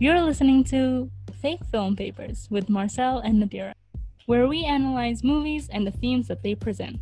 [0.00, 1.08] You're listening to
[1.40, 3.74] Fake Film Papers with Marcel and Nadira,
[4.26, 6.98] where we analyze movies and the themes that they present.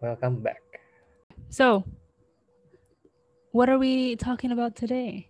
[0.00, 0.62] Welcome back.
[1.50, 1.82] So,
[3.50, 5.26] what are we talking about today?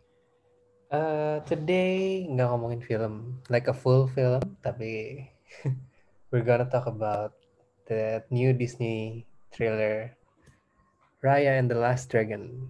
[0.93, 5.25] Uh, today nggak ngomongin film, like a full film, tapi
[6.29, 7.41] we're gonna talk about
[7.89, 10.13] the new Disney trailer,
[11.25, 12.69] Raya and the Last Dragon.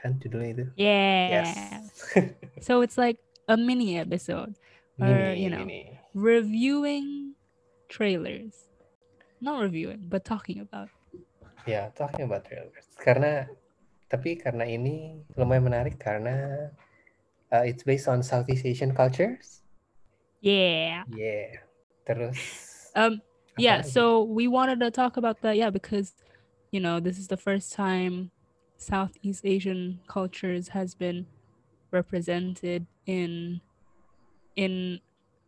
[0.00, 0.66] Kan judulnya itu?
[0.80, 1.44] Yeah.
[1.44, 1.50] Yes.
[2.60, 3.16] So it's like
[3.48, 4.52] a mini episode
[5.00, 5.96] or, Mini, you know, mini.
[6.12, 7.32] reviewing
[7.88, 8.68] trailers.
[9.40, 10.92] Not reviewing, but talking about.
[11.64, 12.84] Ya, talking about trailers.
[13.00, 13.48] Karena
[14.12, 16.68] tapi karena ini lumayan menarik karena
[17.48, 19.64] uh, it's based on Southeast Asian cultures.
[20.44, 21.08] Yeah.
[21.08, 21.64] Yeah.
[22.04, 22.36] Terus
[22.92, 23.24] Um
[23.56, 26.12] yeah, so we wanted to talk about that yeah because
[26.70, 28.30] you know, this is the first time
[28.80, 31.26] Southeast Asian cultures has been
[31.90, 33.60] represented in
[34.56, 35.00] in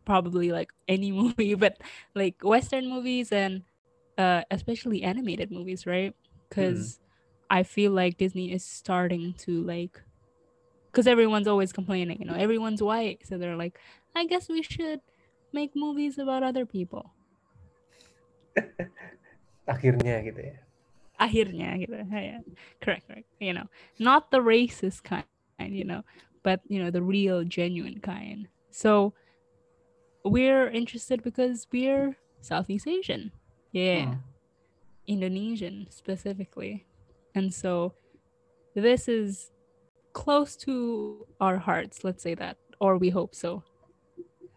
[0.05, 1.77] probably like any movie but
[2.15, 3.63] like western movies and
[4.17, 6.15] uh especially animated movies right?
[6.49, 6.99] Because
[7.49, 10.01] i feel like disney is starting to like
[10.91, 13.77] because everyone's always complaining you know everyone's white so they're like
[14.15, 15.01] i guess we should
[15.53, 17.13] make movies about other people.
[19.69, 20.57] Akhirnya gitu ya.
[21.23, 22.41] Akhirnya gitu yeah.
[22.83, 23.67] correct correct you know
[23.99, 25.25] not the racist kind
[25.71, 26.03] you know
[26.43, 29.13] but you know the real genuine kind so
[30.23, 33.31] we're interested because we're southeast asian
[33.71, 34.19] yeah Hmm.
[35.07, 36.85] indonesian specifically
[37.35, 37.93] and so
[38.75, 39.51] this is
[40.13, 43.63] close to our hearts let's say that or we hope so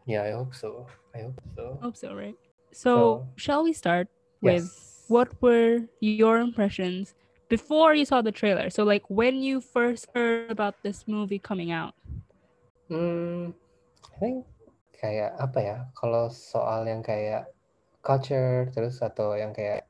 [0.06, 0.86] Yeah, I hope so.
[1.14, 1.78] I hope so.
[1.82, 2.36] hope so right
[2.72, 4.08] so, So, shall we start
[4.40, 4.95] with Yes.
[5.08, 7.14] What were your impressions
[7.48, 8.70] before you saw the trailer?
[8.70, 11.94] So like when you first heard about this movie coming out.
[12.88, 13.50] Hmm,
[14.14, 14.46] I think
[14.98, 15.76] kayak apa ya?
[15.98, 17.50] Kalau soal yang kayak
[18.06, 19.86] culture terus atau yang kayak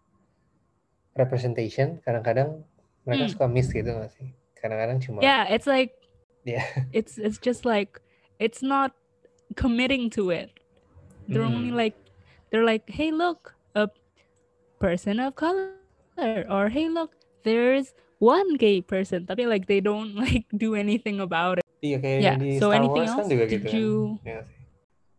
[1.16, 2.64] representation, kadang-kadang
[3.08, 3.32] mereka Hmm.
[3.32, 4.28] suka miss gitu nggak sih?
[4.56, 5.96] Kadang-kadang cuma Yeah, it's like
[6.46, 6.62] Yeah.
[6.96, 7.98] it's it's just like
[8.38, 8.92] it's not
[9.56, 10.52] committing to it.
[11.26, 11.80] They're only Hmm.
[11.80, 11.96] like
[12.50, 13.55] they're like, "Hey, look,
[14.78, 15.76] person of color."
[16.48, 17.12] Or, "Hey, look,
[17.44, 21.66] there's one gay person." Tapi like they don't like do anything about it.
[21.84, 23.30] Iya kayak Yeah, di so Star anything Wars kan else?
[23.30, 24.40] juga Did gitu you- sih?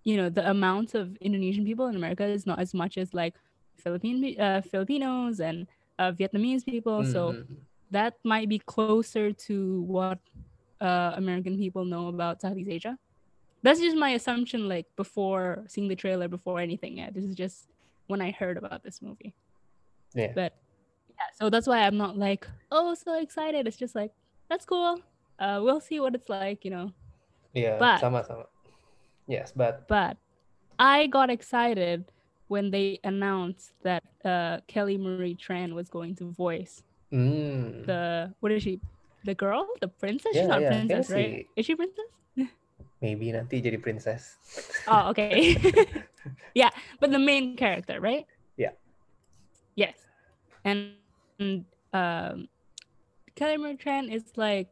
[0.08, 3.36] you know the amount of Indonesian people in America is not as much as like
[3.78, 5.68] Philippine uh, Filipinos and
[6.02, 7.04] uh, Vietnamese people.
[7.06, 7.62] So Hmm.
[7.94, 10.18] that might be closer to what
[10.82, 12.98] uh, American people know about Southeast Asia.
[13.62, 14.66] That's just my assumption.
[14.66, 16.98] Like before seeing the trailer, before anything.
[16.98, 17.68] Yeah, this is just
[18.08, 19.36] when I heard about this movie.
[20.14, 20.32] Yeah.
[20.34, 20.54] But
[21.10, 23.68] yeah, so that's why I'm not like oh so excited.
[23.68, 24.12] It's just like
[24.50, 25.02] that's cool.
[25.40, 26.92] Uh, we'll see what it's like, you know.
[27.54, 28.46] Iya, But- sama-sama.
[29.28, 30.16] Yes, but but
[30.80, 32.08] I got excited
[32.48, 36.82] when they announced that uh, Kelly Marie Tran was going to voice
[37.12, 37.84] hmm.
[37.84, 38.80] the what is she?
[39.28, 40.32] The girl, the princess.
[40.32, 41.44] She's Yeah, not yeah, princess, right?
[41.60, 42.08] Is she princess?
[43.02, 44.38] maybe nanti jadi princess.
[44.90, 45.58] Oh, okay.
[46.62, 46.70] yeah,
[47.00, 48.26] but the main character, right?
[48.58, 48.74] Yeah.
[49.78, 49.96] Yes,
[50.66, 50.92] and,
[51.40, 52.50] and um,
[53.36, 53.78] Kelly Marie
[54.14, 54.68] is like.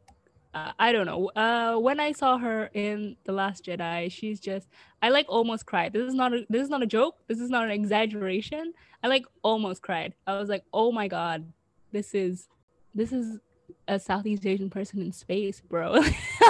[0.54, 1.28] Uh, I don't know.
[1.36, 4.68] Uh, when I saw her in The Last Jedi, she's just
[5.02, 5.92] I like almost cried.
[5.92, 7.16] This is not a, this is not a joke.
[7.28, 8.72] This is not an exaggeration.
[9.02, 10.14] I like almost cried.
[10.26, 11.52] I was like, "Oh my god.
[11.92, 12.48] This is
[12.94, 13.38] this is
[13.86, 15.96] a Southeast Asian person in space, bro."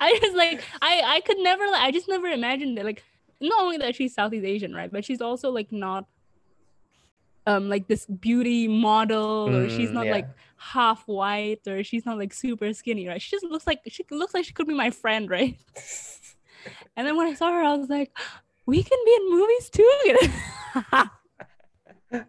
[0.00, 2.84] I just like I I could never I just never imagined it.
[2.84, 3.04] Like
[3.40, 4.90] not only that she's Southeast Asian, right?
[4.90, 6.06] But she's also like not
[7.46, 10.12] um like this beauty model or she's Mm, not yeah.
[10.12, 13.20] like half white or she's not like super skinny, right?
[13.20, 15.56] She just looks like she looks like she could be my friend, right?
[16.96, 18.12] And then when I saw her, I was like,
[18.66, 19.90] we can be in movies too.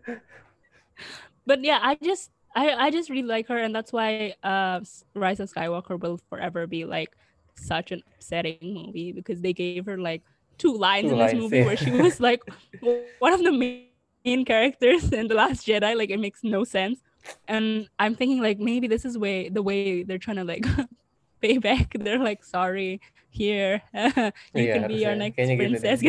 [1.45, 4.79] but yeah, I just I, I just really like her and that's why uh
[5.15, 7.15] Rise of Skywalker will forever be like
[7.55, 10.21] such an upsetting movie because they gave her like
[10.57, 11.65] two lines Two in this lines, movie yeah.
[11.65, 12.41] where she was like
[13.19, 13.87] one of the main
[14.23, 15.83] characters in The Last Jedi.
[15.83, 17.01] Like it makes no sense.
[17.47, 20.65] And I'm thinking like maybe this is way the way they're trying to like
[21.41, 21.93] pay back.
[21.99, 23.81] They're like, sorry, here
[24.53, 26.01] you Iya, can be our next princess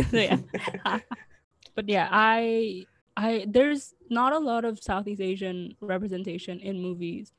[1.74, 7.32] but yeah, I I there's not a lot of Southeast Asian representation in movies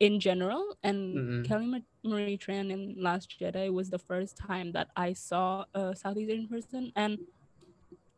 [0.00, 1.44] in general, and Mm-mm.
[1.44, 5.94] Kelly Ma- Marie Tran in Last Jedi was the first time that I saw a
[5.96, 7.18] Southeast Asian person, and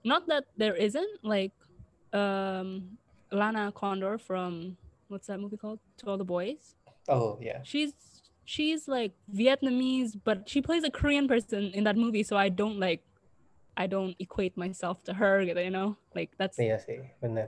[0.04, 1.52] not that there isn't like
[2.12, 2.98] um
[3.30, 4.76] Lana Condor from
[5.08, 5.80] what's that movie called?
[5.98, 6.74] To All the Boys.
[7.08, 7.60] Oh yeah.
[7.62, 7.92] She's
[8.44, 12.78] she's like Vietnamese, but she plays a Korean person in that movie, so I don't
[12.78, 13.02] like
[13.76, 15.96] I don't equate myself to her, you know?
[16.14, 16.76] Like that's benar.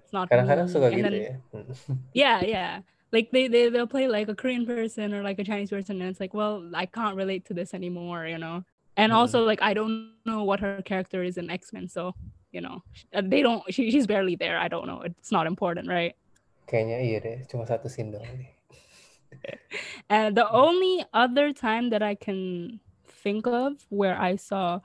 [0.00, 1.60] it's not Kadang-kadang suka gitu then- ya.
[2.16, 2.72] Yeah yeah
[3.12, 6.10] like they, they they'll play like a korean person or like a chinese person and
[6.10, 8.64] it's like well i can't relate to this anymore you know
[8.98, 9.18] and Mm.
[9.22, 12.10] also like i don't know what her character is in x-men so
[12.54, 16.14] you know they don't she, she's barely there i don't know it's not important right
[16.64, 18.24] Kayaknya iya deh, cuma satu scene doang
[20.08, 24.80] and the only other time that i can think of where i saw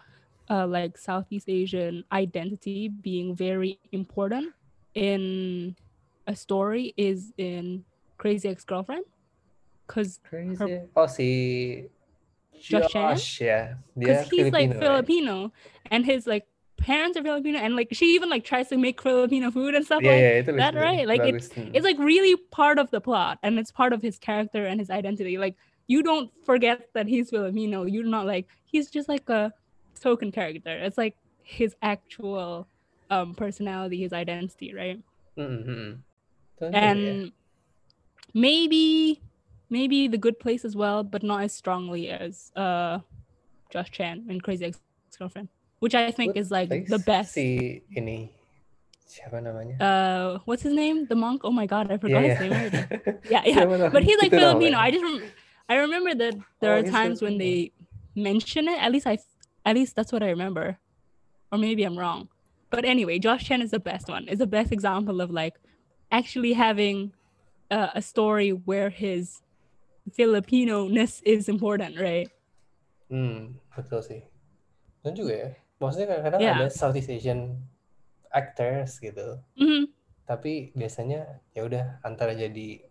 [0.50, 4.51] uh, like southeast asian identity being very important
[4.98, 5.75] in
[6.27, 7.86] a story is in
[8.18, 9.06] crazy ex-girlfriend
[9.88, 10.81] because Crazy.
[10.95, 11.89] Oh si
[12.62, 12.94] Josh?
[12.94, 13.39] Josh.
[13.39, 14.80] Dia because he's like right?
[14.80, 15.51] Filipino
[15.89, 16.45] and his like
[16.79, 20.01] parents are Filipino and like she even like tries to make Filipino food and stuff
[20.01, 21.05] Iya like itu that, right?
[21.07, 21.21] Like.
[21.21, 21.75] Hmm.
[21.75, 24.89] it's like really part of the plot and it's part of his character and his
[24.89, 25.55] identity like
[25.87, 29.53] you don't forget that he's Filipino you're not like he's just like a
[29.99, 32.67] token character it's like his actual
[33.09, 34.99] um personality his identity right
[35.37, 35.91] Mm, mm, mm.
[36.59, 37.31] Juga and
[38.33, 39.21] maybe
[39.69, 42.99] maybe the good place as well but not as strongly as uh
[43.71, 45.47] Josh Chan in Crazy Ex-Girlfriend
[45.79, 47.33] which I think Good is like the best.
[47.33, 48.29] Si ini
[49.09, 49.75] siapa namanya?
[49.81, 51.07] uh what's his name?
[51.09, 51.41] The monk?
[51.43, 52.83] Oh my god I forgot Iya his name already.
[53.29, 53.43] yeah.
[53.45, 53.65] Yeah
[53.95, 54.77] but he's like Filipino.
[54.77, 55.31] I just rem-
[55.69, 57.71] I remember that there Oh, are times when they
[58.15, 58.77] mention it.
[58.81, 59.17] At least I
[59.65, 60.77] at least that's what I remember.
[61.51, 62.29] Or maybe I'm wrong.
[62.69, 64.29] But anyway Josh Chan is the best one.
[64.29, 65.57] Is the best example of like
[66.13, 67.13] actually having
[67.69, 69.41] uh, a story where his
[70.13, 72.29] Filipino-ness is important right?
[73.09, 74.21] Hmm, betul sih.
[75.01, 75.49] Dan juga ya,
[75.79, 76.55] maksudnya kadang-kadang Yeah.
[76.59, 77.57] ada Southeast Asian
[78.29, 79.89] actors gitu, hmm
[80.29, 82.85] tapi biasanya ya udah antara jadi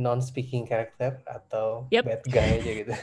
[0.00, 2.04] non-speaking character atau Yep.
[2.08, 2.94] bad guy aja gitu.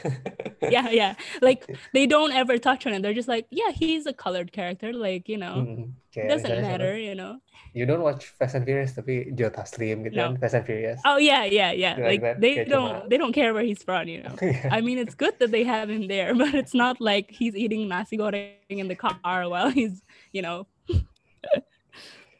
[0.74, 1.12] yeah yeah
[1.46, 1.62] like
[1.94, 5.30] they don't ever touch on it they're just like yeah he's a colored character like
[5.30, 6.66] you know Hmm, kayak doesn't siapa?
[6.66, 7.38] matter you know
[7.76, 10.34] You don't watch Fast and Furious tapi Joe Taslim gitu No.
[10.34, 10.98] kan, Fast and Furious.
[11.06, 13.62] oh yeah yeah yeah Like like, that, they kayak don't cuma- they don't care where
[13.62, 14.72] he's from you know Iya.
[14.74, 17.86] I mean, it's good that they have him there, but it's not like he's eating
[17.86, 20.02] nasi goreng in the car while he's,
[20.34, 20.66] you know.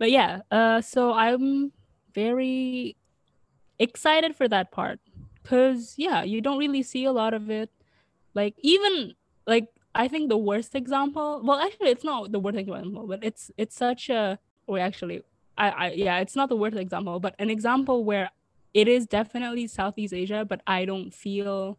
[0.00, 1.70] but yeah, uh, so I'm
[2.14, 2.97] very
[3.78, 5.00] excited for that part
[5.42, 7.70] because yeah, you don't really see a lot of it.
[8.34, 9.14] Like even
[9.46, 11.40] like I think the worst example.
[11.42, 14.38] Well, actually, it's not the worst example, but it's it's such a.
[14.66, 15.22] Or actually,
[15.56, 18.30] I, I yeah, it's not the worst example, but an example where
[18.74, 21.78] it is definitely Southeast Asia, but I don't feel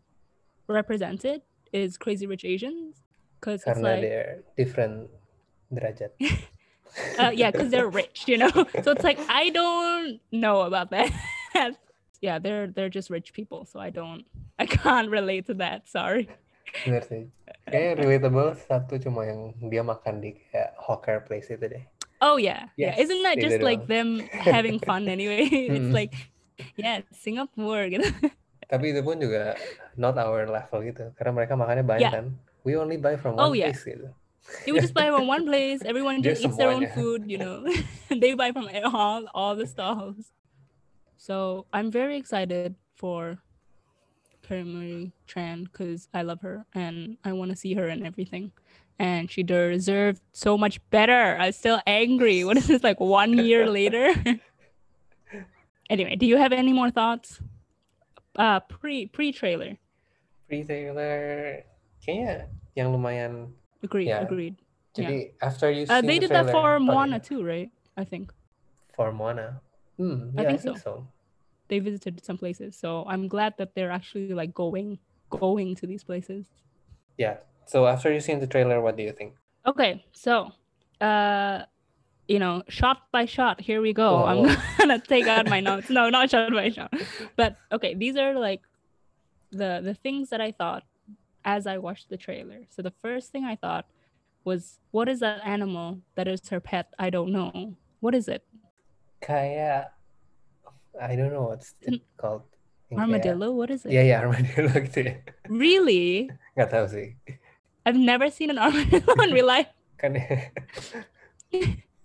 [0.67, 3.03] represented is Crazy Rich Asians
[3.39, 5.09] because it's like they're different
[5.71, 6.09] derajat.
[7.19, 8.49] uh, yeah, because they're rich, you know.
[8.83, 11.11] So it's like I don't know about that.
[12.21, 14.23] yeah, they're they're just rich people, so I don't
[14.59, 15.87] I can't relate to that.
[15.89, 16.27] Sorry.
[16.85, 17.23] Bener sih.
[17.65, 21.83] Kayaknya relatable satu cuma yang dia makan di kayak hawker place itu deh.
[22.19, 22.93] Oh yeah, yeah.
[22.99, 25.47] Isn't that just like them having fun anyway?
[25.75, 26.13] it's like
[26.75, 27.87] yeah, Singapore.
[27.87, 28.05] Gitu.
[28.69, 29.55] Tapi itu pun juga
[29.97, 31.09] not our level gitu.
[31.17, 32.13] Karena mereka makannya banyak Yeah.
[32.21, 32.25] kan.
[32.67, 33.71] We only buy from Oh, one yeah.
[33.71, 34.11] place gitu.
[34.67, 35.81] Would just buy from one place.
[35.85, 37.63] Everyone Dia just eats their own food, you know.
[38.11, 40.33] they buy from all all the stalls.
[41.19, 43.39] So I'm very excited for
[44.41, 48.51] Kelly Tran because I love her and I want to see her and everything.
[48.97, 51.35] And she deserved so much better.
[51.39, 52.43] I'm still angry.
[52.47, 54.15] What is this like one year later?
[55.89, 57.41] anyway, do you have any more thoughts?
[58.39, 59.75] Uh pre pre trailer.
[60.47, 61.61] Pre-trailer
[62.01, 63.53] kayaknya yang lumayan.
[63.83, 64.23] Agreed, Yeah.
[64.23, 64.55] agreed.
[64.97, 67.27] Jadi after you Uh, they the did that trailer- for oh, Moana yeah.
[67.27, 67.69] too, right?
[67.99, 68.31] I think.
[68.95, 69.61] For Moana.
[69.99, 71.07] Hmm, I yeah, think so.
[71.67, 74.97] they visited some places so i'm glad that they're actually like going
[75.29, 76.47] going to these places
[77.17, 77.37] Yeah.
[77.67, 79.35] So after you've seen the trailer, what do you think?
[79.67, 80.51] okay so
[81.01, 81.63] uh
[82.27, 84.55] you know shot by shot here we go Whoa, i'm whoa.
[84.79, 86.93] gonna take out my notes no not shot by shot
[87.35, 88.61] but okay these are like
[89.51, 90.83] the the things that i thought
[91.43, 93.85] as i watched the trailer so the first thing i thought
[94.45, 98.43] was what is that animal that is her pet i don't know what is it
[99.19, 99.93] Kayak
[100.99, 102.01] I don't know what's it mm.
[102.19, 102.43] called.
[102.89, 103.47] Yang kayak- armadillo?
[103.53, 103.91] What is it?
[103.93, 104.73] Yeah, yeah, armadillo.
[104.89, 105.15] Gitu ya.
[105.47, 106.29] really?
[106.57, 107.07] Nggak tahu sih.
[107.87, 109.71] i've never seen an armadillo in real life.
[109.97, 110.13] Kan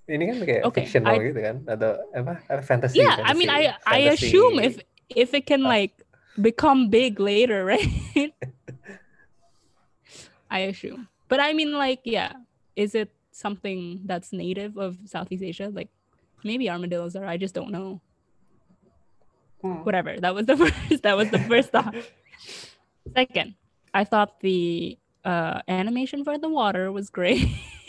[0.05, 2.35] ini kan kayak Okay, fictional I- gitu kan atau apa?
[2.65, 3.01] Fantasy.
[3.01, 4.75] yeah i mean i fantasy- i assume if
[5.13, 5.73] if it can ah.
[5.81, 5.93] like
[6.41, 7.89] become big later right?
[10.51, 11.09] I assume.
[11.29, 12.33] But i mean like yeah.
[12.75, 15.71] Is it something that's native of southeast asia?
[15.71, 15.91] Like
[16.45, 18.01] maybe armadillos are i just don't know
[19.63, 19.81] Hmm.
[19.83, 20.21] whatever.
[20.21, 21.03] That was the first.
[21.05, 21.95] That was the first thought.
[23.17, 23.55] Second,
[23.95, 27.49] I thought the uh, animation for the water was great.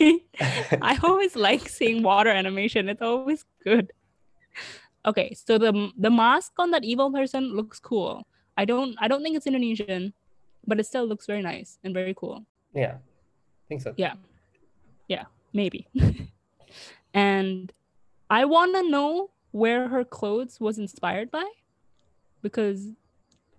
[0.80, 2.88] I always like seeing water animation.
[2.88, 3.92] It's always good.
[5.04, 8.24] Okay, so the the mask on that evil person looks cool.
[8.56, 10.14] I don't I don't think it's Indonesian,
[10.66, 12.46] but it still looks very nice and very cool.
[12.72, 13.92] yeah, I think so.
[14.00, 14.14] Yeah.
[15.12, 15.86] Yeah, maybe.
[17.12, 17.70] and
[18.28, 21.44] I want to know where her clothes was inspired by
[22.42, 22.88] because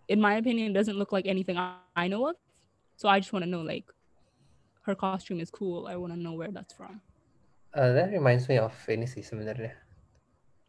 [0.08, 2.36] in my opinion it doesn't look like anything I, I know of.
[2.98, 3.86] So I just want to know like
[4.84, 5.88] her costume is cool.
[5.88, 7.02] I want to know where that's from.
[7.74, 9.72] Uh, that reminds me of sih sebenarnya.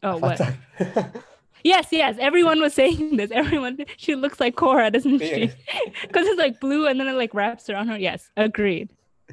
[0.03, 0.41] Oh, what?
[1.65, 2.17] Yes, yes.
[2.21, 3.31] Everyone was saying this.
[3.31, 5.47] Everyone, she looks like Korra, doesn't she?
[5.47, 5.81] Yeah.
[6.03, 7.99] Because it's like blue and then it like wraps around her.
[7.99, 8.91] Yes, agreed.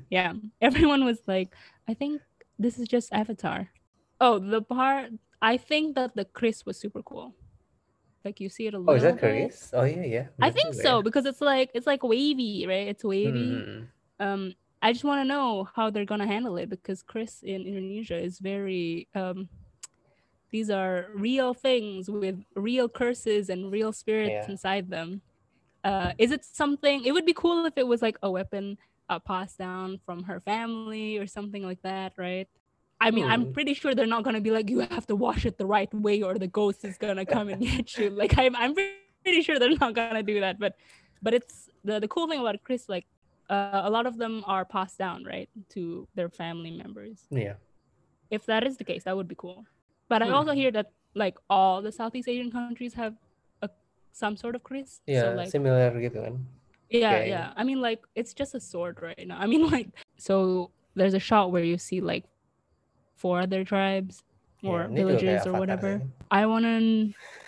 [0.09, 0.33] Yeah.
[0.61, 1.53] Everyone was like,
[1.87, 2.21] I think
[2.57, 3.69] this is just Avatar.
[4.19, 7.35] Oh, the part, I think that the kris was super cool.
[8.23, 9.19] Like you see it a little oh, is that.
[9.19, 9.71] kris?
[9.73, 10.27] Oh yeah, yeah.
[10.41, 12.87] I think so because it's like it's like wavy, right?
[12.87, 13.61] It's wavy.
[13.61, 13.81] Hmm.
[14.19, 18.17] Um, I just want to know how they're gonna handle it because kris in Indonesia
[18.17, 19.49] is very um.
[20.51, 24.51] These are real things with real curses and real spirits Yeah.
[24.51, 25.21] inside them.
[25.83, 27.03] Uh, is it something?
[27.03, 28.77] It would be cool if it was like a weapon
[29.09, 32.47] uh, passed down from her family or something like that, right?
[33.01, 33.51] I mean, I'm Hmm.
[33.51, 36.21] pretty sure they're not gonna be like you have to wash it the right way
[36.23, 38.09] or the ghost is gonna come and get you.
[38.09, 40.59] Like I'm, I'm pretty sure they're not gonna do that.
[40.59, 40.75] But,
[41.21, 43.05] but it's the the cool thing about kris, like
[43.49, 47.27] uh, a lot of them are passed down, right, to their family members.
[47.29, 47.55] Yeah.
[48.31, 49.65] If that is the case, that would be cool.
[50.09, 50.35] But I Hmm.
[50.39, 53.13] also hear that like all the Southeast Asian countries have
[53.61, 53.69] a
[54.15, 55.01] some sort of kris.
[55.05, 56.47] Yeah, So like similar gitu kan.
[56.89, 57.29] yeah, Okay.
[57.29, 57.51] yeah.
[57.59, 59.37] I mean, like it's just a sword right now.
[59.37, 62.23] I mean, like so there's a shot where you see like
[63.15, 64.23] four other tribes
[64.63, 65.91] or Yeah, ini juga kayak villages or whatever.
[66.31, 66.75] I wanna,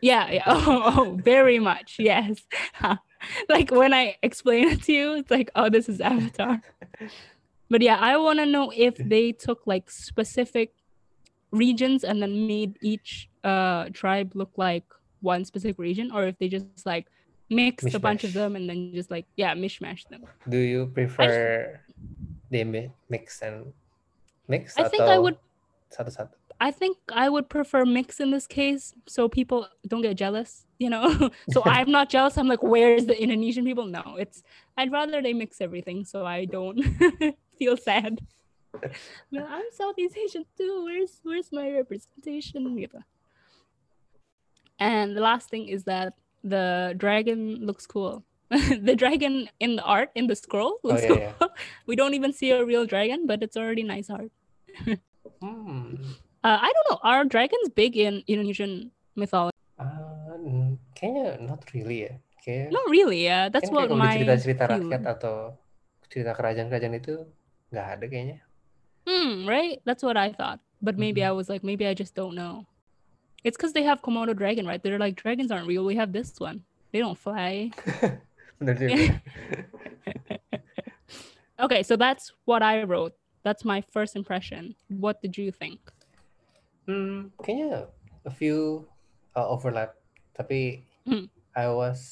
[0.02, 0.46] yeah, yeah.
[0.52, 2.44] Oh, oh, very much, yes.
[3.50, 6.62] like when I explain it to you, it's like, oh, this is Avatar.
[7.72, 10.74] but yeah, I wanna know if they took like specific
[11.52, 14.84] regions and then made each uh tribe look like
[15.22, 17.08] one specific region, or if they just like
[17.50, 20.24] mixed a bunch of them and then just like yeah, mishmash them.
[20.48, 21.80] Do you prefer
[22.52, 23.74] they mix and
[24.48, 25.36] mix I think I atau
[26.60, 30.90] I think I would prefer mix in this case so people don't get jealous, you
[30.90, 31.30] know.
[31.52, 32.38] so I'm not jealous.
[32.38, 33.86] I'm like, where's the Indonesian people?
[33.86, 34.44] No, it's
[34.76, 36.82] I'd rather they mix everything so I don't
[37.60, 38.22] feel sad.
[39.32, 40.84] No, I'm Southeast Asian too.
[40.86, 42.78] Where's where's my representation?
[44.78, 46.14] And the last thing is that
[46.44, 48.24] the dragon looks cool.
[48.50, 51.18] the dragon in the art in the scroll Oh looks yeah, cool.
[51.18, 51.48] yeah.
[51.88, 54.32] We don't even see a real dragon, but it's already nice art.
[55.42, 55.96] Hmm.
[56.44, 57.00] Uh, I don't know.
[57.04, 59.54] Are dragons big in Indonesian mythology?
[59.78, 62.14] Mm, kayaknya not really ya.
[62.46, 63.26] Kayak Not really.
[63.26, 65.58] Yeah, that's what kalau my cerita-cerita rakyat atau
[66.08, 67.26] cerita kerajaan-kerajaan itu
[67.74, 68.40] nggak ada kayaknya.
[69.04, 69.44] Hmm.
[69.50, 69.82] Right.
[69.84, 70.62] That's what I thought.
[70.80, 71.30] But maybe Mhm.
[71.30, 72.70] I was like, maybe I just don't know.
[73.44, 74.82] It's because they have Komodo dragon, right?
[74.82, 75.84] They're like dragons aren't real.
[75.84, 76.64] We have this one.
[76.94, 77.72] They don't fly.
[81.60, 83.18] Okay, so that's what I wrote.
[83.48, 84.76] That's my first impression.
[84.92, 85.80] What did you think?
[86.84, 87.88] Hmm, kayaknya
[88.28, 88.84] a few
[89.40, 89.96] uh, overlap.
[90.36, 91.32] Tapi Hmm.
[91.56, 92.04] I was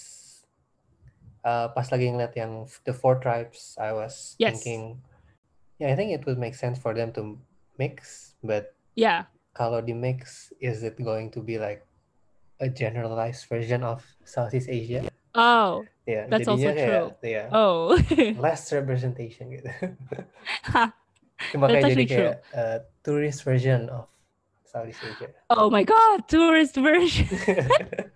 [1.44, 4.63] uh, pas lagi ngeliat yang the four tribes, I was Yes.
[4.63, 5.04] thinking,
[5.75, 7.36] yeah, I think it would make sense for them to
[7.75, 8.32] mix.
[8.39, 9.27] But Yeah.
[9.60, 11.84] kalau di mix, is it going to be like
[12.63, 15.04] a generalized version of Southeast Asia?
[15.36, 15.84] Oh.
[16.08, 17.27] yeah, That's also kayak, true.
[17.27, 17.92] ya, Oh.
[18.39, 19.68] less representation gitu.
[21.56, 22.36] Cuma That's actually true.
[22.54, 24.08] uh, tourist version of
[24.68, 25.32] Southeast Asia.
[25.50, 27.28] oh my God, tourist version.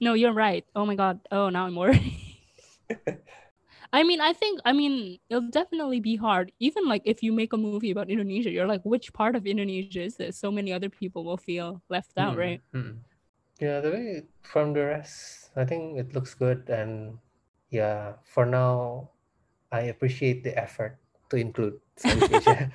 [0.00, 0.64] No, you're right.
[0.74, 1.20] Oh my god.
[1.30, 2.12] Oh, now I'm worried.
[3.92, 6.52] I mean, I think I mean it'll definitely be hard.
[6.60, 10.02] Even like if you make a movie about Indonesia, you're like, which part of Indonesia
[10.02, 10.38] is this?
[10.38, 12.60] So many other people will feel left out, Hmm, right?
[12.72, 12.90] hmm.
[13.60, 17.18] Yeah, the way from the rest, I think it looks good, and
[17.70, 19.10] yeah, for now,
[19.72, 20.98] I appreciate the effort
[21.30, 22.70] to include Southeast Asia.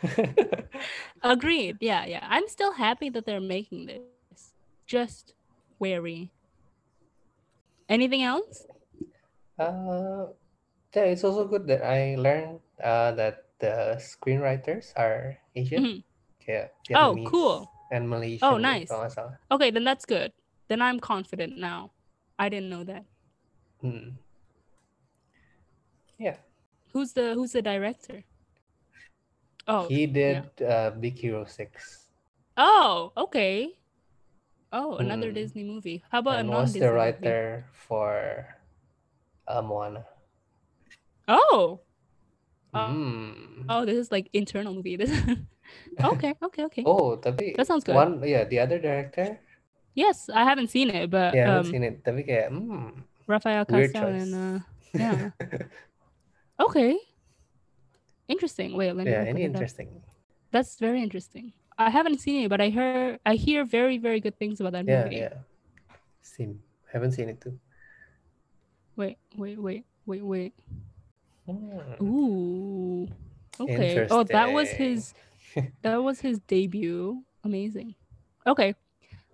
[1.24, 1.78] Agreed.
[1.80, 2.24] Yeah, yeah.
[2.28, 4.54] I'm still happy that they're making this.
[4.88, 5.34] Just
[5.80, 6.32] wary.
[7.90, 8.66] Anything else?
[9.60, 10.26] uh,
[10.96, 15.98] yeah, it's also good that I learned uh, that the screenwriters are Asian, Mhm.
[16.44, 17.72] kayak Oh, cool.
[17.92, 18.44] and Malaysian.
[18.48, 18.90] Oh, nice.
[18.90, 19.36] kalau nggak salah.
[19.52, 20.32] Okay, then that's good.
[20.68, 21.92] Then I'm confident now.
[22.40, 23.06] I didn't know that.
[23.80, 24.18] Hmm.
[26.18, 26.40] Yeah.
[26.92, 28.24] Who's the who's the director?
[29.68, 32.06] Oh, He did uh, Big Hero Six.
[32.58, 33.74] Oh, okay.
[34.72, 35.36] Oh, another Mm.
[35.36, 36.04] Disney movie.
[36.12, 36.94] How about and a was the movie?
[36.94, 38.48] writer for
[39.48, 40.06] uh, Moana.
[41.28, 41.82] Oh,
[42.74, 42.80] Oh.
[42.80, 43.66] Mm.
[43.70, 44.98] oh, this is like internal movie.
[44.98, 45.10] This.
[46.04, 46.84] okay, okay, okay.
[46.86, 47.96] Oh, tapi That sounds good.
[47.96, 49.40] one yeah the other director
[49.96, 53.00] Yes, I haven't seen it, but yeah I haven't um, seen it tapi kayak hmm
[53.28, 54.60] Rafael weird choice and uh,
[55.00, 55.32] yeah.
[56.60, 56.98] Okay.
[58.28, 58.76] Interesting.
[58.76, 59.62] Wait, let me yeah open ini it up.
[59.62, 59.90] interesting
[60.52, 61.54] That's very interesting.
[61.78, 64.86] I haven't seen it, but I hear I hear very very good things about that
[64.88, 65.22] yeah movie.
[65.28, 65.36] yeah
[66.22, 66.60] same
[66.92, 67.60] haven't seen it too
[68.96, 70.54] Wait, wait, wait, wait, wait.
[71.46, 72.02] Hmm.
[72.02, 73.08] Ooh.
[73.60, 74.08] Okay.
[74.10, 75.14] Oh, that was his
[75.84, 77.22] that was his debut.
[77.44, 77.96] Amazing.
[78.48, 78.74] Okay.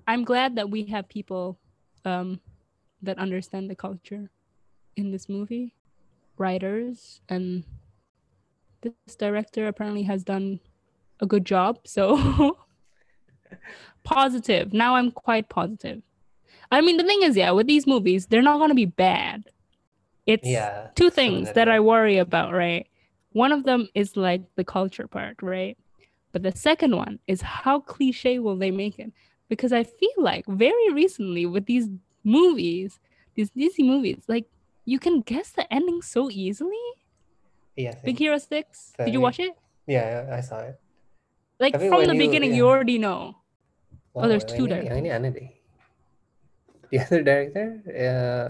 [0.07, 1.59] I'm glad that we have people
[2.05, 2.41] um
[3.01, 4.29] that understand the culture
[4.97, 5.75] in this movie.
[6.37, 7.63] Writers and
[8.81, 10.59] this director apparently has done
[11.19, 11.79] a good job.
[11.85, 12.57] So
[14.03, 14.73] positive.
[14.73, 16.01] Now I'm quite positive.
[16.71, 19.45] I mean the thing is, yeah, with these movies, they're not gonna be bad.
[20.25, 22.87] It's yeah two things that I worry about, right?
[23.33, 25.77] One of them is like the culture part, right?
[26.31, 29.11] But the second one is how cliche will they make it?
[29.49, 31.89] Because I feel like very recently with these
[32.23, 32.99] movies,
[33.35, 34.45] these Disney movies, like
[34.85, 36.77] you can guess the ending so easily.
[37.81, 39.57] Iya Big Hero 6, did you watch it?
[39.89, 40.77] yeah I saw it
[41.57, 43.37] Like Tapi from the you- beginning, you already know.
[44.17, 45.17] Oh, there's yang two ini, yang ini directors.
[45.17, 45.49] aneh deh
[46.91, 48.49] the other director uh,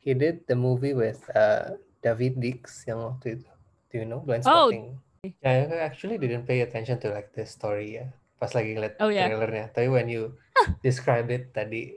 [0.00, 3.50] he did the movie with uh, Daveed Diggs yang waktu itu
[3.90, 4.70] do you know Blind Oh.
[4.72, 4.96] Spotting
[5.44, 8.06] yeah I actually didn't pay attention to like the story ya
[8.40, 9.28] pas lagi ngeliat Oh, yeah.
[9.28, 10.36] trailernya tapi when you
[10.80, 11.96] describe it tadi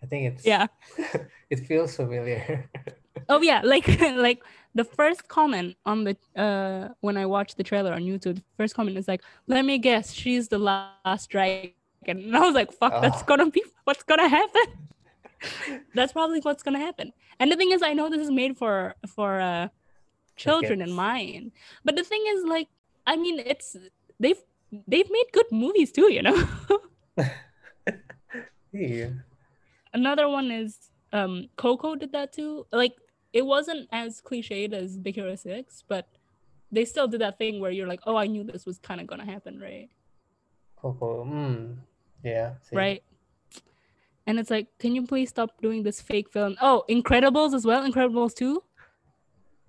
[0.00, 0.66] I think it's Yeah.
[1.52, 2.66] it feels familiar
[3.30, 3.86] Oh yeah, like
[4.18, 4.42] like
[4.74, 8.74] the first comment on the uh when I watched the trailer on YouTube, the first
[8.74, 11.72] comment is like, "Let me guess, she's the last dragon,"
[12.06, 13.26] and I was like, "Fuck, that's Oh.
[13.26, 14.68] gonna be what's gonna happen."
[15.94, 17.12] that's probably what's gonna happen.
[17.38, 19.68] And the thing is, I know this is made for for uh
[20.36, 21.52] children in mind,
[21.84, 22.68] but the thing is, like,
[23.06, 23.76] I mean, it's
[24.18, 24.42] they've
[24.86, 26.38] they've made good movies too, you know.
[28.74, 29.10] iya
[29.92, 32.66] another one is um Coco did that too.
[32.72, 32.94] Like
[33.32, 36.08] it wasn't as cliched as Big Hero 6, but
[36.72, 39.06] they still did that thing where you're like, oh, I knew this was kind of
[39.06, 39.88] gonna happen, right?
[40.76, 41.72] Coco hmm
[42.22, 42.54] yeah.
[42.72, 43.02] Right.
[44.26, 46.56] And it's like, can you please stop doing this fake film?
[46.60, 47.82] Oh, Incredibles as well.
[47.90, 48.62] Incredibles 2.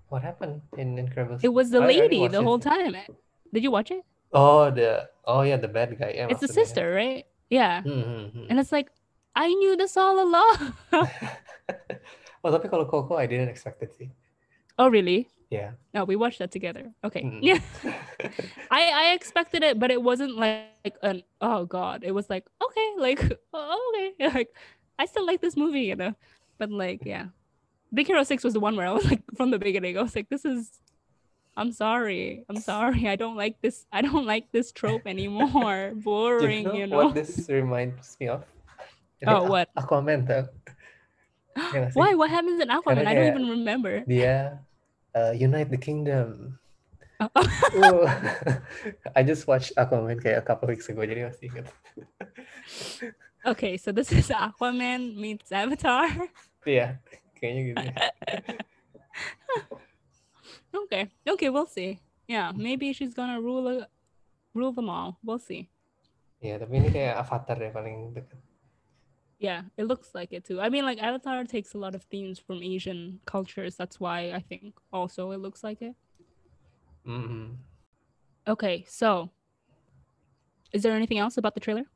[0.08, 2.44] what happened in Incredibles It was the lady the it.
[2.44, 2.94] whole time.
[3.52, 4.02] Did you watch it?
[4.34, 7.26] oh the oh yeah the bad guy yeah It's the sister, right?
[7.50, 7.82] Yeah.
[7.82, 8.46] Hmm, hmm, hmm.
[8.48, 8.88] And it's like,
[9.36, 10.74] I knew this all along.
[12.42, 14.10] oh tapi kalau Coco I didn't expect it sih
[14.78, 15.28] oh, really?
[15.50, 16.88] yeah No, we watched that together.
[17.04, 17.20] Okay.
[17.20, 17.44] Hmm.
[17.44, 17.60] Yeah.
[18.72, 22.00] I I expected it, but it wasn't like, like an oh god.
[22.00, 23.20] It was like okay, like
[23.52, 24.50] oh, okay, like
[24.96, 26.16] I still like this movie, you know.
[26.56, 27.36] But like yeah,
[27.92, 30.00] Big Hero Six was the one where I was like from the beginning.
[30.00, 30.80] I was like, this is.
[31.52, 32.48] I'm sorry.
[32.48, 33.04] I'm sorry.
[33.12, 33.84] I don't like this.
[33.92, 35.92] I don't like this trope anymore.
[36.00, 37.12] Boring, you you know, know.
[37.12, 38.48] what this reminds me of
[39.26, 39.68] Oh, what?
[39.76, 40.48] Aquaman tau
[41.74, 41.96] Ya sih?
[41.98, 42.14] Why?
[42.16, 43.04] What happens in Aquaman?
[43.04, 44.04] I don't even remember.
[44.08, 44.60] dia
[45.12, 46.56] uh, Unite the Kingdom
[47.22, 48.02] Oh.
[48.02, 48.10] Uh,
[49.16, 51.70] I just watched Aquaman kayak a couple weeks ago jadi masih ingat
[53.54, 56.10] okay, so this is Aquaman meets Avatar.
[56.66, 56.98] Iya
[57.38, 57.94] kayaknya gitu ya.
[60.72, 61.14] Okay.
[61.22, 62.00] Okay, we'll see.
[62.26, 63.86] Yeah, maybe she's gonna rule
[64.50, 65.14] rule them all.
[65.22, 65.70] We'll see.
[66.42, 68.41] Iya tapi ini kayak Avatar ya paling deket
[69.42, 70.60] Yeah, it looks like it too.
[70.60, 73.74] I mean, like Avatar takes a lot of themes from Asian cultures.
[73.74, 75.96] That's why I think also it looks like it.
[77.04, 77.58] Mhm.
[78.46, 79.30] Okay, so
[80.72, 81.90] is there anything else about the trailer?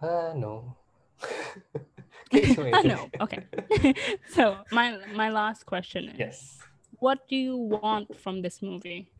[0.00, 0.72] Ah no
[2.32, 2.88] Kayak cuma I itu.
[2.88, 3.04] know.
[3.20, 3.44] Okay.
[4.32, 6.64] so my my last question is, Yes
[7.00, 9.12] what do you want from this movie?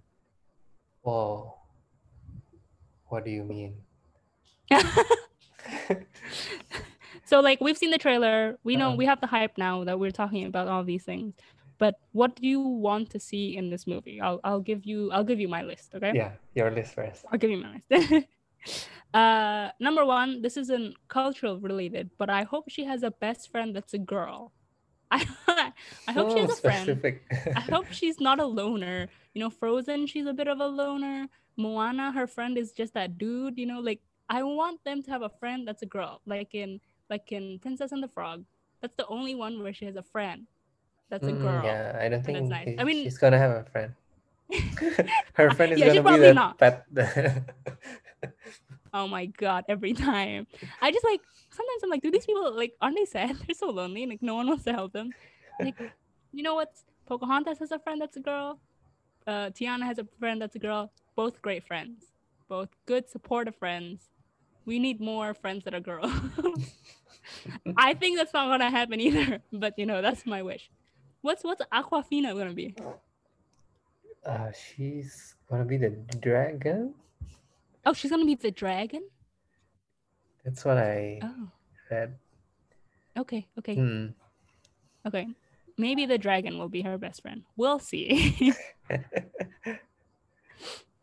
[1.04, 1.60] Wow
[3.12, 3.84] What do you mean
[7.30, 8.38] so like we've seen the trailer
[8.68, 9.00] we know Uh-huh.
[9.00, 11.30] we have the hype now that we're talking about all these things
[11.82, 15.28] but what do you want to see in this movie i'll, I'll give you i'll
[15.30, 18.26] give you my list okay Yeah your list first i'll give you my list
[19.20, 23.74] uh number one this isn't cultural related but i hope she has a best friend
[23.76, 24.52] that's a girl
[25.10, 25.20] i,
[26.08, 26.86] I hope she Oh, has a friend.
[27.56, 29.08] I hope she's not a loner.
[29.34, 31.26] You know, Frozen, she's a bit of a loner.
[31.56, 33.58] Moana, her friend is just that dude.
[33.58, 36.80] You know, like I want them to have a friend that's a girl, like in
[37.10, 38.44] like in Princess and the Frog.
[38.80, 40.46] That's the only one where she has a friend
[41.10, 41.64] that's a Mm, girl.
[41.66, 42.68] Yeah, I don't think nice.
[42.78, 43.92] I mean- she's gonna have a friend.
[45.34, 46.58] Her friend is Yeah, gonna be the not.
[46.58, 46.86] pet.
[48.92, 50.46] Oh my god, every time.
[50.82, 51.20] I just like
[51.50, 53.36] sometimes I'm like, do these people like aren't they sad?
[53.46, 55.10] They're so lonely, like no one wants to help them.
[55.60, 55.76] Like,
[56.32, 56.72] you know what?
[57.06, 58.60] Pocahontas has a friend that's a girl.
[59.26, 60.90] Uh, Tiana has a friend that's a girl.
[61.14, 62.06] Both great friends.
[62.48, 64.10] Both good, supportive friends.
[64.64, 66.12] We need more friends that are girls.
[67.76, 69.40] I think that's not gonna happen either.
[69.52, 70.70] But you know, that's my wish.
[71.22, 72.74] What's what's Awkwafina gonna be?
[74.24, 76.94] Uh, she's gonna be the dragon.
[77.86, 79.02] Oh, she's gonna be the dragon.
[80.44, 81.48] That's what I Oh,
[81.90, 82.16] read.
[83.18, 84.06] okay, okay, Hmm.
[85.06, 85.26] okay.
[85.76, 87.44] Maybe the dragon will be her best friend.
[87.56, 88.52] We'll see.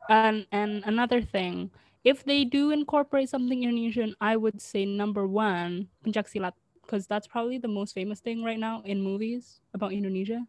[0.09, 1.71] and and another thing,
[2.03, 7.27] if they do incorporate something Indonesian, I would say number one, pencak silat, because that's
[7.27, 10.45] probably the most famous thing right now in movies about Indonesia.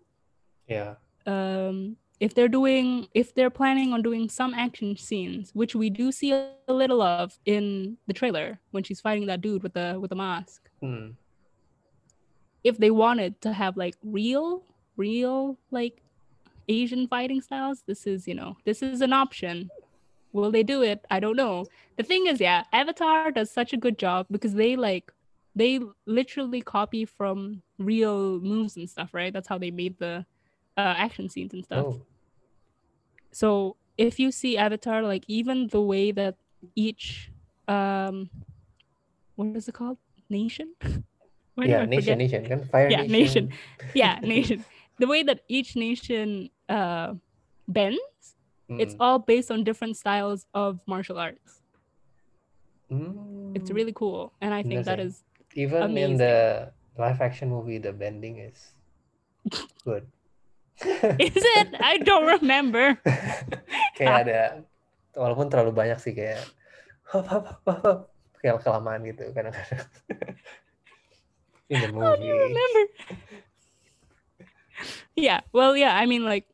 [0.68, 0.94] yeah.
[1.26, 6.10] um if they're doing if they're planning on doing some action scenes which we do
[6.10, 10.10] see a little of in the trailer when she's fighting that dude with the with
[10.10, 11.14] the mask Hmm.
[12.64, 14.64] if they wanted to have like real
[14.96, 16.02] real like
[16.68, 19.70] asian fighting styles this is you know this is an option
[20.32, 21.04] will they do it?
[21.10, 21.66] I don't know.
[21.96, 25.12] The thing is yeah avatar does such a good job because they like
[25.54, 29.32] they literally copy from real moves and stuff right?
[29.32, 30.24] That's how they made the
[30.76, 31.84] uh, action scenes and stuff.
[31.86, 32.02] Oh.
[33.32, 36.36] so if you see avatar like even the way that
[36.76, 37.30] each
[37.66, 38.30] um
[39.36, 39.98] what is it called?
[40.30, 40.74] Nation?
[41.60, 42.64] Yeah, nation, nation.
[42.70, 43.50] Fire Yeah, nation.
[43.94, 44.64] yeah nation.
[44.98, 47.14] The way that each nation uh
[47.66, 47.98] bends
[48.76, 49.00] it's Hmm.
[49.00, 51.64] all based on different styles of martial arts
[53.56, 53.76] it's Hmm.
[53.76, 55.24] really cool and i think that is
[55.56, 56.20] even in amazing.
[56.20, 56.36] the
[57.00, 58.76] live action movie the bending is
[59.88, 60.04] good.
[61.18, 63.00] is it i don't remember
[63.96, 64.40] kayak ada
[65.16, 66.44] walaupun terlalu banyak sih kayak
[67.08, 67.98] hop hop hop hop,
[68.38, 69.88] kayak kelamaan gitu kadang-kadang
[71.72, 72.84] in the How do you movie remember?
[75.18, 76.46] yeah, well, yeah, I mean, like,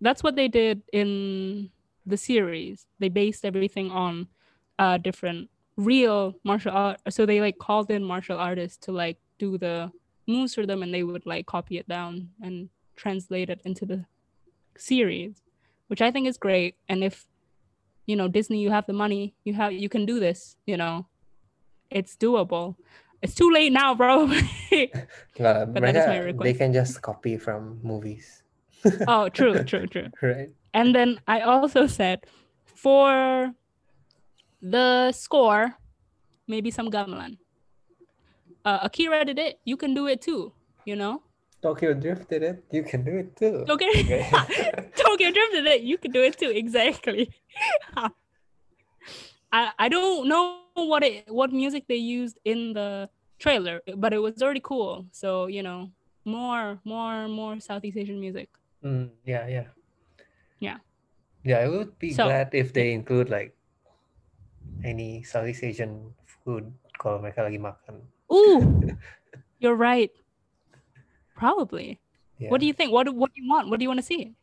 [0.00, 1.70] that's what they did in
[2.06, 2.86] the series.
[2.98, 4.28] They based everything on
[4.78, 7.00] uh different real martial art.
[7.08, 9.90] So they like called in martial artists to like do the
[10.26, 14.04] moves for them, and they would like copy it down and translate it into the
[14.76, 15.42] series,
[15.88, 16.76] which I think is great.
[16.88, 17.26] And if
[18.06, 20.56] you know Disney, you have the money, you have you can do this.
[20.66, 21.06] You know,
[21.90, 22.76] it's doable.
[23.22, 24.26] It's too late now, bro.
[25.36, 26.44] But that is my request.
[26.44, 28.39] they can just copy from movies
[29.08, 30.08] oh, true, true, true.
[30.22, 32.24] right And then I also said
[32.64, 33.52] for
[34.62, 35.76] the score,
[36.46, 37.38] maybe some gamelan.
[38.64, 39.58] Uh, Akira did it.
[39.64, 40.52] You can do it too.
[40.84, 41.22] You know,
[41.62, 44.30] Tokyo Drift did it you can do it too Tokyo, Okay.
[44.96, 45.82] Tokyo Drift did it.
[45.82, 46.50] You can do it too.
[46.50, 47.30] Exactly.
[49.52, 54.18] I I don't know what it what music they used in the trailer, but it
[54.18, 55.06] was already cool.
[55.12, 55.90] So you know,
[56.24, 58.48] more more more Southeast Asian music.
[58.80, 59.68] Hmm, yeah yeah
[60.56, 60.78] Yeah.
[61.44, 63.52] yeah I would be So- glad if they include like
[64.80, 66.12] any Southeast Asian
[66.44, 68.62] food kalau mereka lagi makan Ooh,
[69.60, 70.14] you're right.
[71.34, 71.98] Probably.
[72.38, 72.46] yeah.
[72.48, 72.92] What do you think?
[72.92, 73.66] What do, what do you want?
[73.66, 74.36] What do you want to see?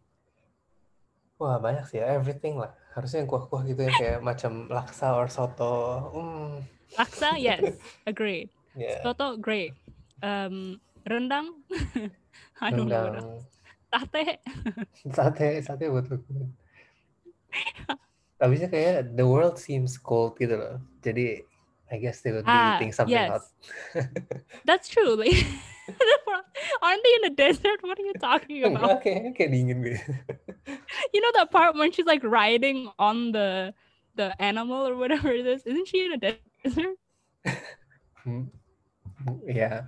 [1.38, 2.74] Wah banyak sih ya, everything lah.
[2.98, 6.10] Harusnya yang kuah-kuah gitu yang kayak macam laksa or soto.
[6.12, 6.54] Hmm,
[6.98, 8.50] Laksa, yes, agreed.
[8.74, 9.00] ya.
[9.06, 9.72] Soto, great.
[10.26, 11.62] Um, rendang,
[12.60, 13.08] I don't know.
[13.08, 13.57] Rendang, Tate,
[15.16, 16.20] sate, sate buat lu.
[18.38, 20.78] Habisnya kayak the world seems cold gitu loh.
[21.02, 21.42] Jadi
[21.88, 23.44] I guess they would be ah, eating something yes, hot.
[24.68, 25.16] that's true.
[25.16, 25.40] Like,
[26.84, 27.80] aren't they in a desert?
[27.80, 29.00] What are you talking about?
[29.00, 30.00] Kayak, kayak dingin gitu.
[31.16, 33.72] You know that part when she's like riding on the
[34.20, 35.64] the animal or whatever it is?
[35.64, 37.00] Isn't she in a desert?
[38.28, 38.52] Hmm.
[39.48, 39.88] Iya,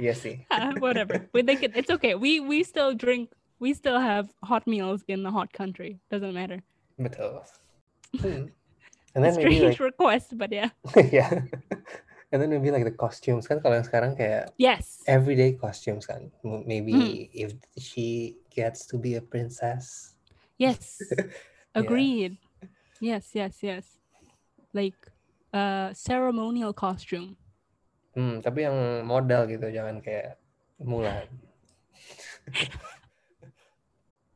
[0.00, 0.44] iya sih.
[0.48, 1.28] Ah, whatever.
[1.36, 2.14] We think it, it's okay.
[2.16, 3.30] We we still drink.
[3.60, 6.00] We still have hot meals in the hot country.
[6.10, 6.64] Doesn't matter.
[6.98, 7.44] Betul.
[8.18, 8.48] Hmm.
[9.14, 10.72] And then maybe Strange like, request, but yeah.
[11.12, 11.44] yeah.
[12.32, 15.04] And then maybe like the costumes kan kalau yang sekarang kayak Yes.
[15.04, 16.32] everyday costumes kan.
[16.42, 17.28] Maybe Mm.
[17.36, 20.16] if she gets to be a princess.
[20.56, 20.96] Yes.
[21.76, 22.40] Agreed.
[23.04, 23.84] Yes, yes, yes.
[24.72, 24.96] Like
[25.52, 27.36] uh ceremonial costume.
[28.12, 30.36] Hmm, tapi yang modal gitu, jangan kayak
[30.82, 31.24] Mulan.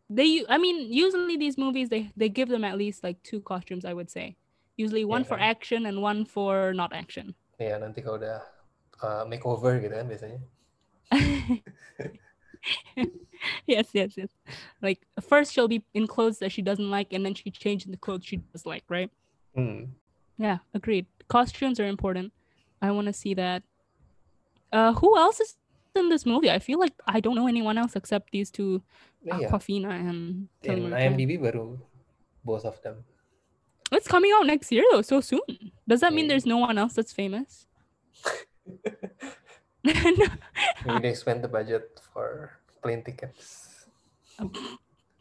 [0.09, 3.85] They I mean, usually these movies they they give them at least like two costumes,
[3.85, 4.37] I would say.
[4.77, 5.51] Usually one for Yeah.
[5.51, 7.35] action and one for not action.
[7.59, 8.39] Ya nanti kalau udah
[9.03, 10.41] uh, makeover gitu kan biasanya.
[13.67, 14.31] yes, yes, yes.
[14.83, 17.97] Like first she'll be in clothes that she doesn't like and then she changes the
[17.99, 19.11] clothes she does like, right?
[19.57, 19.97] Hmm.
[20.37, 21.07] Yeah, agreed.
[21.29, 22.36] Costumes are important.
[22.87, 23.63] I want to see that.
[24.73, 25.57] Uh, who else is
[25.95, 26.51] in this movie?
[26.51, 28.83] I feel like I don't know anyone else except these two,
[29.27, 29.51] Iya.
[29.51, 31.79] Awkwafina and In IMDb baru
[32.47, 33.03] both of them.
[33.91, 35.75] It's coming out next year though, so soon.
[35.87, 37.67] Does that mean there's no one else that's famous?
[39.87, 43.87] Maybe they spent the budget for plane tickets.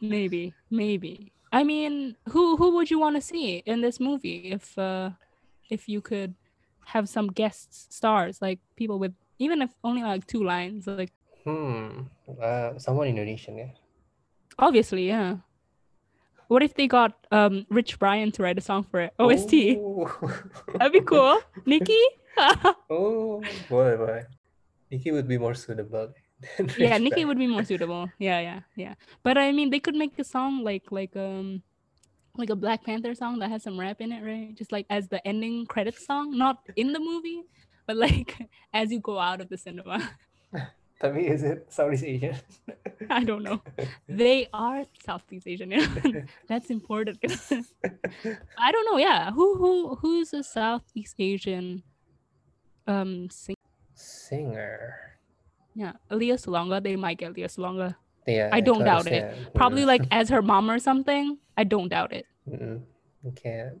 [0.00, 1.32] maybe, maybe.
[1.52, 5.10] I mean, who who would you want to see in this movie if uh
[5.70, 6.34] if you could
[6.94, 11.12] have some guest stars like people with even if only like two lines like
[11.46, 12.10] Hmm.
[12.42, 13.70] Uh, someone Indonesian, yeah.
[14.58, 15.36] obviously yeah
[16.48, 20.10] what if they got um rich brian to write a song for it ost Oh,
[20.74, 22.02] that'd be cool Niki
[22.90, 24.22] oh boy, boy.
[24.92, 26.12] Niki would be more suitable.
[26.76, 30.18] Yeah Niki would be more suitable yeah yeah yeah but i mean they could make
[30.18, 31.62] a song like like um
[32.38, 34.54] like a black panther song that has some rap in it right?
[34.54, 37.42] Just like as the ending credits song not in the movie
[37.86, 38.36] but like
[38.72, 40.10] as you go out of the cinema.
[41.00, 42.36] Tapi is it Southeast Asian?
[43.10, 43.60] i don't know.
[44.08, 45.86] They are southeast asian yeah.
[46.48, 47.18] that's important.
[47.22, 49.30] I don't know yeah.
[49.30, 51.82] Who who who's a southeast asian
[52.86, 53.56] um sing-
[53.94, 55.18] Singer.
[55.74, 59.22] yeah Lea Salonga they might get Lea Salonga Yeah, I don't doubt it.
[59.54, 62.26] probably like as her mom or something i don't doubt it.
[62.50, 62.82] Mm-mm.
[63.38, 63.78] Kayak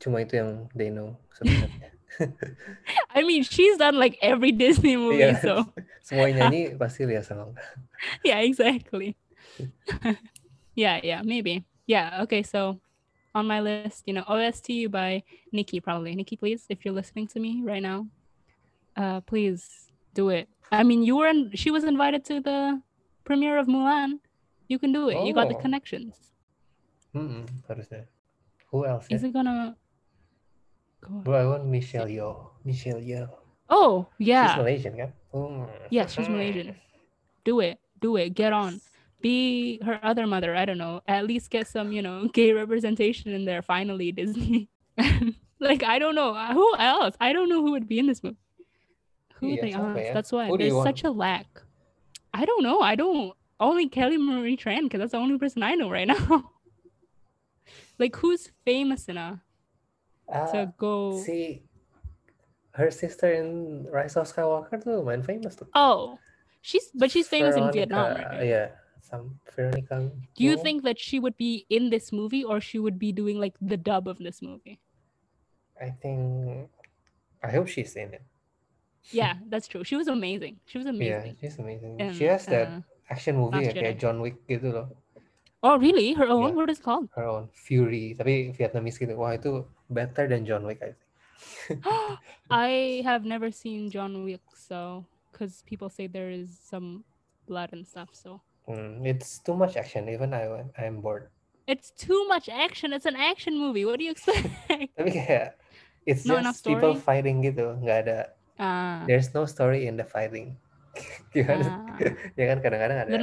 [0.00, 1.16] cuma itu yang they know.
[1.36, 1.92] Sebenarnya.
[3.16, 5.40] i mean she's done like every disney movie Iya.
[5.44, 5.68] so.
[6.00, 7.60] Semua yang nyanyi pasti Lea Salonga.
[8.28, 9.16] yeah exactly.
[10.74, 11.64] Yeah yeah maybe.
[11.84, 12.80] Yeah okay so
[13.36, 15.20] on my list you know ost by
[15.52, 16.16] Niki probably.
[16.16, 18.08] Niki please if you're listening to me right now.
[18.96, 20.48] Uh please do it.
[20.72, 22.80] I mean you were in, she was invited to the
[23.26, 24.18] premiere of mulan
[24.70, 25.64] you can do it you got the Oh.
[25.66, 26.14] connections
[27.14, 27.48] Mm-mm.
[28.70, 29.06] Who else?
[29.10, 29.28] is Ya?
[29.28, 29.76] it gonna
[31.00, 31.22] go on?
[31.22, 32.50] Bro, I want Michelle Yeoh.
[32.64, 33.30] Michelle Yeoh.
[33.70, 34.46] oh yeah.
[34.46, 35.10] She's yeah Malaysian kan?
[35.32, 35.64] Hmm.
[35.90, 36.76] yeah she's malaysian
[37.44, 38.80] do it do it get on
[39.20, 43.32] be her other mother i don't know at least get some you know gay representation
[43.36, 44.68] in there finally disney
[45.60, 48.36] like i don't know who else i don't know who would be in this movie
[49.40, 49.92] who Iya, they are.
[50.16, 51.48] that's why there's such a lack
[52.36, 55.72] i don't know i don't only kelly marie tran because that's the only person i
[55.74, 56.52] know right now
[57.98, 59.40] like who's famous enough
[60.28, 61.62] Ah, to go si
[62.74, 65.70] her sister in Rise of Skywalker tuh main famous tuh.
[65.72, 66.18] oh
[66.60, 70.10] she's but she's famous in vietnam right Yeah, some Veronica.
[70.34, 73.38] Do you think that she would be in this movie or she would be doing
[73.38, 74.82] like the dub of this movie?
[75.78, 76.66] I think.
[77.38, 78.26] I hope she's in it.
[79.12, 79.84] Yeah, that's true.
[79.84, 80.58] She was amazing.
[80.66, 81.36] She was amazing.
[81.36, 82.00] Yeah, she's amazing.
[82.00, 84.88] in, she has that uh, action movie kayak John Wick gitu loh.
[85.62, 86.14] oh, really?
[86.14, 86.54] Her own?
[86.54, 86.58] Yeah.
[86.58, 87.08] What is it called?
[87.14, 89.14] Her own Furie, tapi Vietnamese gitu.
[89.18, 91.82] Wah itu better than John Wick I think.
[92.50, 97.04] I have never seen John Wick, so because people say there is some
[97.46, 98.10] blood and stuff.
[98.14, 100.10] So Hmm, it's too much action.
[100.10, 101.30] Even I I'm bored.
[101.66, 102.90] it's too much action.
[102.92, 103.86] It's an action movie.
[103.86, 104.50] What do you expect?
[104.98, 105.54] Tapi kayak
[106.06, 107.78] it's Not just people fighting gitu.
[107.78, 108.18] Nggak ada.
[108.56, 110.56] Ah, There's no story in the fighting.
[111.34, 111.68] Gimana?
[111.92, 111.98] ah.
[112.40, 113.16] ya kan kadang-kadang ada.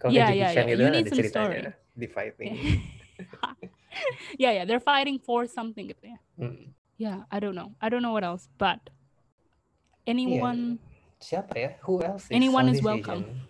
[0.00, 0.64] Kalau yeah, yeah, yeah.
[0.64, 1.92] gitu You kan need ada ceritanya story.
[1.92, 2.50] di fighting.
[4.42, 4.64] yeah, yeah.
[4.64, 5.92] They're fighting for something.
[5.92, 6.18] gitu ya.
[6.40, 6.72] Hmm.
[6.96, 7.76] Yeah, I don't know.
[7.84, 8.80] I don't know what else, but
[10.08, 10.80] anyone.
[11.20, 11.70] Siapa ya?
[11.84, 12.28] Who else?
[12.28, 13.24] Is Anyone is welcome.
[13.24, 13.44] Asian?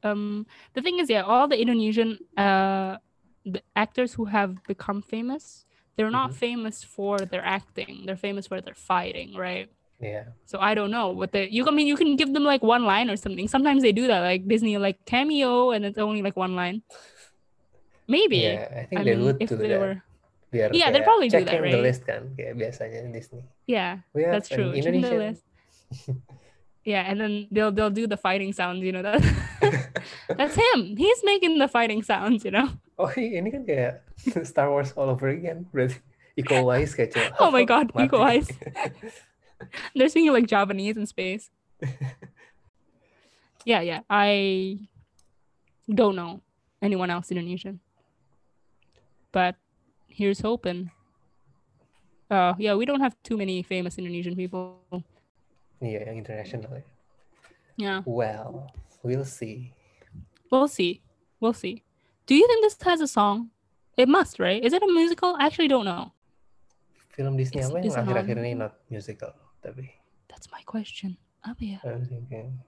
[0.00, 2.96] um the thing is yeah all the indonesian uh
[3.44, 6.40] the actors who have become famous they're not Mhm.
[6.40, 9.68] famous for their acting they're famous for their fighting right
[10.00, 10.32] Yeah.
[10.48, 12.88] so i don't know what the you i mean you can give them like one
[12.88, 16.40] line or something sometimes they do that like disney like cameo and it's only like
[16.40, 16.80] one line
[18.08, 19.80] maybe Yeah, I think i they mean would if do they that.
[19.80, 19.96] were
[20.50, 21.86] Biar Yeah, they'd probably do that, checking the right?
[21.86, 23.44] list kan, kayak biasanya Disney.
[23.70, 25.44] yeah that's true the list.
[26.82, 29.20] yeah and then they'll they'll do the fighting sounds you know that
[30.40, 32.66] that's him he's making the fighting sounds you know
[32.98, 34.00] oh ini kan kayak
[34.48, 35.64] Star Wars all over again.
[35.72, 35.96] Berarti
[36.36, 37.32] Iko Uwais kayak.
[37.40, 38.44] Oh my God, mati.
[39.94, 41.50] They're speaking like Japanese in space.
[43.64, 44.00] yeah, yeah.
[44.08, 44.78] I
[45.92, 46.40] don't know
[46.82, 47.80] anyone else Indonesian.
[49.32, 49.56] But
[50.08, 50.90] here's hoping.
[52.30, 54.78] Oh, yeah, we don't have too many famous Indonesian people.
[55.80, 56.82] Yeah, yang international.
[57.76, 58.70] Yeah, Well,
[59.02, 59.72] we'll see.
[60.50, 61.00] we'll see.
[61.40, 61.82] We'll see.
[62.26, 63.50] Do you think this has a song?
[63.96, 64.62] It must, right?
[64.62, 65.34] Is it a musical?
[65.38, 66.12] I actually don't know.
[67.08, 69.32] Film Disney Is- apa yang akhir-akhir ini not musical?
[69.60, 69.88] Tapi
[70.28, 71.16] That's my question.
[71.42, 71.78] Apa ya?
[71.82, 72.60] I'm thinking,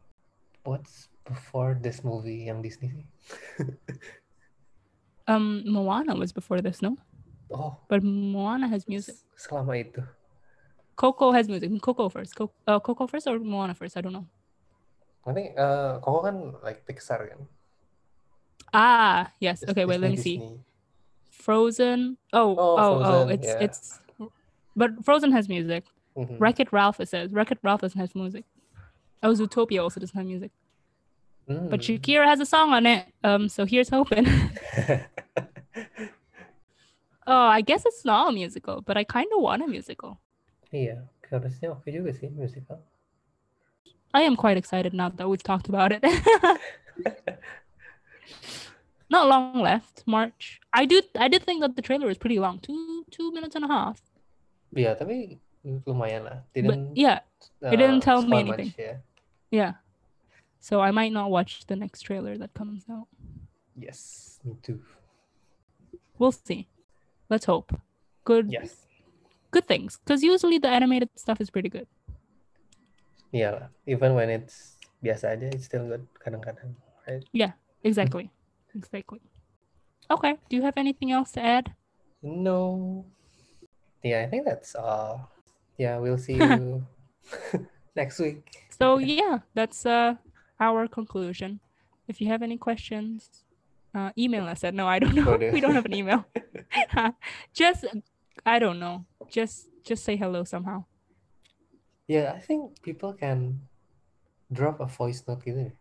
[0.64, 3.06] what's before this movie yang Disney sih?
[5.28, 6.98] Um, Moana was before this, no?
[7.54, 9.14] Oh, but Moana has music.
[9.38, 10.02] selama itu.
[10.98, 11.70] Coco has music.
[11.78, 12.34] Coco first.
[12.34, 13.94] Co- uh, Coco first or Moana first?
[13.96, 14.26] I don't know.
[15.22, 17.40] I think uh, Coco kan like Pixar kan.
[18.74, 19.62] Ah, yes.
[19.62, 20.02] Dis- Okay, wait.
[20.02, 20.36] Let me Disney, see.
[20.42, 20.58] Disney.
[21.30, 22.18] Frozen.
[22.34, 23.22] Oh, Oh, oh, oh.
[23.30, 23.62] It's yeah.
[23.62, 24.02] it's.
[24.74, 25.86] But Frozen has music.
[26.16, 26.38] Mhm.
[26.38, 27.32] Wreck It Ralph it says.
[27.32, 28.44] Wreck It Ralph doesn't have music.
[29.22, 30.50] Oh, Zootopia also doesn't have music.
[31.46, 31.98] But Mm.
[31.98, 33.06] Shakira has a song on it.
[33.24, 34.26] Um, so here's hoping.
[37.26, 40.18] oh, I guess it's not a musical, but I kind of want a musical.
[40.72, 42.80] iya, harusnya oke juga sih musical.
[44.14, 46.02] I am quite excited now that we've talked about it.
[49.10, 50.60] Not long left, March.
[50.72, 52.58] I do I did think that the trailer was pretty long.
[52.60, 54.00] Two two minutes and a half.
[54.72, 56.38] Iya, tapi lumayan lah.
[56.54, 57.20] Didn't, yeah,
[57.62, 58.74] it didn't uh, tell me spoil much, anything.
[58.78, 58.96] yeah.
[59.50, 59.72] yeah.
[60.60, 63.06] So I might not watch the next trailer that comes out.
[63.74, 64.80] Yes, me too.
[66.18, 66.68] We'll see.
[67.30, 67.74] Let's hope.
[68.24, 68.86] Good Yes.
[69.50, 69.98] good things.
[70.04, 71.86] Because usually the animated stuff is pretty good.
[73.32, 73.68] Yeah.
[73.86, 76.76] Even when it's biasa aja, it's still good kadang-kadang,
[77.08, 77.24] right?
[77.32, 78.30] Yeah, Exactly.
[78.74, 79.18] exactly.
[80.10, 80.36] Okay.
[80.48, 81.72] Do you have anything else to add?
[82.22, 83.04] No.
[84.04, 85.32] Yeah, I think that's all.
[85.78, 86.86] Yeah, we'll see you
[87.96, 88.42] next week.
[88.70, 90.16] So yeah, that's uh
[90.60, 91.60] our conclusion.
[92.08, 93.44] If you have any questions,
[93.94, 95.34] uh, email us at no, I don't know.
[95.34, 96.26] Oh, we don't have an email.
[97.54, 97.84] just
[98.44, 99.06] I don't know.
[99.28, 100.84] Just just say hello somehow.
[102.08, 103.60] Yeah, I think people can
[104.52, 105.72] drop a voice note either.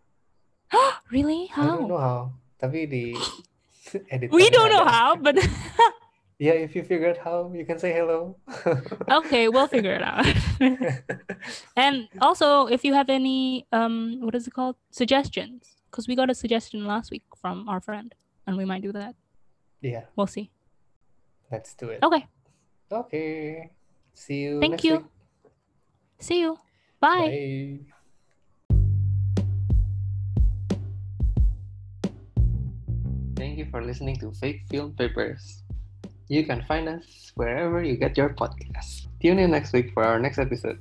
[1.11, 1.47] really?
[1.47, 1.63] How?
[1.63, 2.33] I don't know how.
[2.61, 3.17] Tapi di
[4.09, 4.31] edit.
[4.31, 5.35] We don't know how, but
[6.41, 8.35] Yeah, if you figured how, you can say hello.
[9.11, 10.25] okay, we'll figure it out.
[11.75, 14.75] and also, if you have any um, what is it called?
[14.89, 18.15] Suggestions, because we got a suggestion last week from our friend,
[18.47, 19.13] and we might do that.
[19.81, 20.49] yeah, We'll see.
[21.51, 21.99] let's do it.
[22.01, 22.25] Okay.
[22.91, 23.69] Okay.
[24.15, 24.97] See you Thank next you.
[24.97, 25.05] week.
[26.17, 26.57] See you.
[26.99, 27.77] Bye.
[28.71, 28.81] Bye.
[33.35, 35.60] Thank you for listening to Fake Film Papers.
[36.31, 39.07] You can find us wherever you get your podcasts.
[39.21, 40.79] Tune in next week for our next episode.